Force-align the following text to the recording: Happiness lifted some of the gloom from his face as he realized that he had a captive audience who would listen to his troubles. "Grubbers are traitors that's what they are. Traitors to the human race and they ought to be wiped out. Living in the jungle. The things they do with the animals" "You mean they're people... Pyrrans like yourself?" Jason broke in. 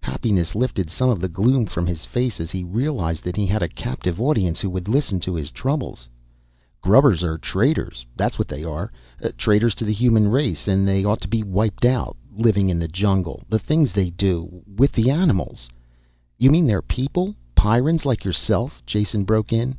Happiness 0.00 0.54
lifted 0.54 0.88
some 0.88 1.10
of 1.10 1.20
the 1.20 1.28
gloom 1.28 1.66
from 1.66 1.86
his 1.86 2.06
face 2.06 2.40
as 2.40 2.50
he 2.50 2.64
realized 2.64 3.22
that 3.24 3.36
he 3.36 3.44
had 3.44 3.62
a 3.62 3.68
captive 3.68 4.18
audience 4.18 4.58
who 4.60 4.70
would 4.70 4.88
listen 4.88 5.20
to 5.20 5.34
his 5.34 5.50
troubles. 5.50 6.08
"Grubbers 6.80 7.22
are 7.22 7.36
traitors 7.36 8.06
that's 8.16 8.38
what 8.38 8.48
they 8.48 8.64
are. 8.64 8.90
Traitors 9.36 9.74
to 9.74 9.84
the 9.84 9.92
human 9.92 10.28
race 10.28 10.66
and 10.66 10.88
they 10.88 11.04
ought 11.04 11.20
to 11.20 11.28
be 11.28 11.42
wiped 11.42 11.84
out. 11.84 12.16
Living 12.34 12.70
in 12.70 12.78
the 12.78 12.88
jungle. 12.88 13.42
The 13.50 13.58
things 13.58 13.92
they 13.92 14.08
do 14.08 14.62
with 14.66 14.92
the 14.92 15.10
animals" 15.10 15.68
"You 16.38 16.50
mean 16.50 16.66
they're 16.66 16.80
people... 16.80 17.34
Pyrrans 17.54 18.06
like 18.06 18.24
yourself?" 18.24 18.82
Jason 18.86 19.24
broke 19.24 19.52
in. 19.52 19.76